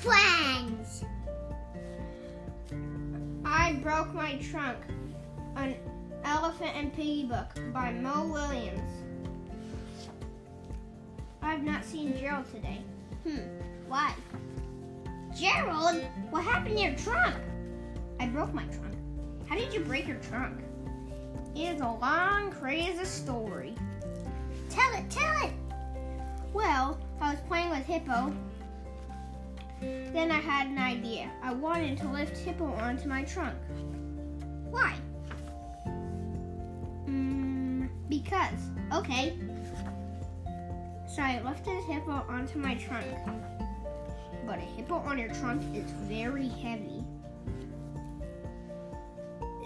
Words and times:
friends. 0.00 1.04
I 3.44 3.78
broke 3.82 4.14
my 4.14 4.36
trunk. 4.36 4.78
An 5.56 5.74
Elephant 6.24 6.70
and 6.74 6.94
Piggie 6.94 7.28
book 7.28 7.48
by 7.72 7.92
Mo 7.92 8.26
Willems. 8.26 8.92
I've 11.42 11.62
not 11.62 11.84
seen 11.84 12.16
Gerald 12.16 12.46
today. 12.52 12.82
Hmm, 13.24 13.40
why? 13.88 14.14
Gerald, 15.36 16.04
what 16.30 16.44
happened 16.44 16.76
to 16.76 16.82
your 16.82 16.94
trunk? 16.94 17.34
I 18.20 18.26
broke 18.26 18.52
my 18.52 18.64
trunk. 18.64 18.94
How 19.48 19.56
did 19.56 19.72
you 19.72 19.80
break 19.80 20.06
your 20.06 20.18
trunk? 20.18 20.60
It 21.54 21.74
is 21.76 21.80
a 21.80 21.88
long, 21.88 22.52
crazy 22.52 23.04
story. 23.04 23.74
Tell 24.70 24.92
it, 24.94 25.10
tell 25.10 25.46
it. 25.46 25.52
Well, 26.52 26.98
playing 27.68 27.78
with 27.80 27.86
Hippo. 27.86 28.32
Then 30.12 30.30
I 30.30 30.40
had 30.40 30.68
an 30.68 30.78
idea. 30.78 31.30
I 31.42 31.52
wanted 31.52 31.98
to 31.98 32.08
lift 32.08 32.36
Hippo 32.36 32.66
onto 32.66 33.08
my 33.08 33.24
trunk. 33.24 33.56
Why? 34.70 34.94
Mm, 37.06 37.88
because. 38.08 38.60
Okay. 38.92 39.38
So 41.14 41.22
I 41.22 41.40
lifted 41.44 41.82
Hippo 41.84 42.24
onto 42.28 42.58
my 42.58 42.74
trunk. 42.74 43.06
But 44.46 44.58
a 44.58 44.62
hippo 44.62 44.94
on 44.94 45.18
your 45.18 45.28
trunk 45.34 45.62
is 45.76 45.90
very 46.08 46.48
heavy. 46.48 47.04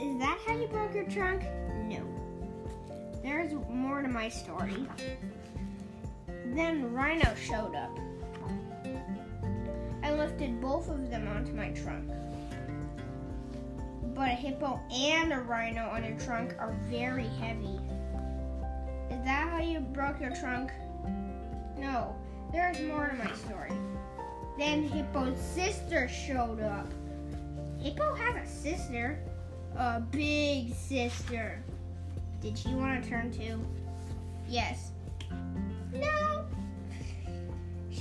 Is 0.00 0.18
that 0.18 0.38
how 0.44 0.56
you 0.56 0.66
broke 0.66 0.92
your 0.92 1.04
trunk? 1.04 1.44
No. 1.84 2.02
There's 3.22 3.52
more 3.70 4.02
to 4.02 4.08
my 4.08 4.28
story. 4.28 4.88
Then 6.52 6.92
Rhino 6.92 7.34
showed 7.34 7.74
up. 7.74 7.98
I 10.02 10.12
lifted 10.12 10.60
both 10.60 10.88
of 10.88 11.10
them 11.10 11.26
onto 11.28 11.52
my 11.52 11.70
trunk. 11.70 12.10
But 14.14 14.28
a 14.28 14.34
hippo 14.34 14.78
and 14.92 15.32
a 15.32 15.40
rhino 15.40 15.88
on 15.88 16.04
your 16.04 16.18
trunk 16.18 16.54
are 16.58 16.76
very 16.90 17.28
heavy. 17.40 17.80
Is 19.10 19.24
that 19.24 19.48
how 19.48 19.60
you 19.60 19.80
broke 19.80 20.20
your 20.20 20.34
trunk? 20.34 20.70
No, 21.78 22.14
there's 22.52 22.80
more 22.80 23.08
to 23.08 23.16
my 23.16 23.32
story. 23.34 23.72
Then 24.58 24.86
Hippo's 24.86 25.40
sister 25.40 26.08
showed 26.08 26.60
up. 26.60 26.86
Hippo 27.80 28.14
has 28.14 28.36
a 28.36 28.46
sister, 28.46 29.18
a 29.76 30.00
big 30.00 30.74
sister. 30.74 31.62
Did 32.42 32.58
she 32.58 32.74
want 32.74 33.02
to 33.02 33.08
turn 33.08 33.32
too? 33.32 33.64
Yes. 34.46 34.90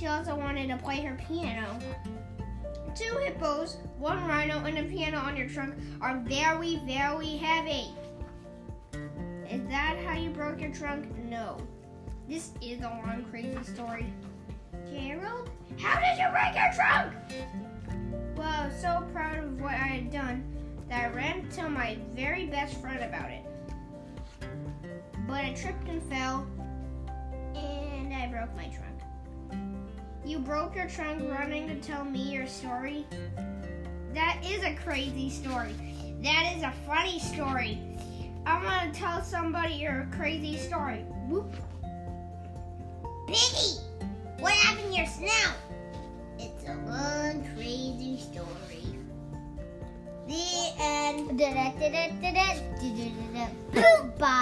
She 0.02 0.08
also 0.08 0.34
wanted 0.34 0.66
to 0.66 0.76
play 0.78 1.00
her 1.02 1.16
piano. 1.28 1.78
Two 2.92 3.18
hippos, 3.18 3.76
one 3.98 4.26
rhino, 4.26 4.58
and 4.64 4.76
a 4.76 4.82
piano 4.82 5.18
on 5.18 5.36
your 5.36 5.48
trunk 5.48 5.76
are 6.00 6.18
very, 6.26 6.80
very 6.84 7.36
heavy. 7.36 7.94
Is 9.48 9.62
that 9.68 9.96
how 10.04 10.18
you 10.18 10.30
broke 10.30 10.60
your 10.60 10.72
trunk? 10.72 11.06
No. 11.30 11.56
This 12.28 12.50
is 12.60 12.80
a 12.80 12.88
long, 12.88 13.24
crazy 13.30 13.62
story. 13.62 14.12
Gerald, 14.92 15.50
how 15.78 16.00
did 16.00 16.18
you 16.18 16.28
break 16.32 16.56
your 16.56 16.72
trunk? 16.74 17.14
Well, 18.36 18.48
I 18.48 18.66
was 18.66 18.80
so 18.80 19.04
proud 19.12 19.38
of 19.38 19.60
what 19.60 19.74
I 19.74 19.86
had 19.86 20.10
done 20.10 20.42
that 20.88 21.12
I 21.12 21.14
ran 21.14 21.48
to 21.50 21.68
my 21.68 21.96
very 22.16 22.46
best 22.46 22.76
friend 22.78 23.04
about 23.04 23.30
it. 23.30 23.44
But 25.28 25.44
I 25.44 25.52
tripped 25.52 25.86
and 25.86 26.02
fell, 26.02 26.44
and 27.54 28.12
I 28.12 28.26
broke 28.26 28.52
my 28.56 28.64
trunk. 28.64 28.91
You 30.24 30.38
broke 30.38 30.76
your 30.76 30.88
trunk 30.88 31.28
running 31.28 31.66
to 31.68 31.74
tell 31.86 32.04
me 32.04 32.32
your 32.32 32.46
story? 32.46 33.04
That 34.14 34.40
is 34.44 34.62
a 34.62 34.74
crazy 34.74 35.28
story. 35.30 35.74
That 36.22 36.52
is 36.56 36.62
a 36.62 36.72
funny 36.86 37.18
story. 37.18 37.78
I'm 38.46 38.62
gonna 38.62 38.92
tell 38.92 39.22
somebody 39.22 39.74
your 39.74 40.08
crazy 40.16 40.56
story. 40.56 41.04
Whoop. 41.28 41.54
Piggie, 43.26 43.80
what 44.38 44.52
happened 44.52 44.92
to 44.92 44.96
your 44.96 45.06
snout? 45.06 45.56
It's 46.38 46.64
a 46.64 46.74
long, 46.86 47.44
crazy 47.54 48.18
story. 48.20 48.98
The 50.28 50.72
end. 50.80 51.38
Da-da-da-da-da-da, 51.38 52.54
da-da-da-da. 52.80 53.46
Poop 53.72 54.18
bot. 54.18 54.41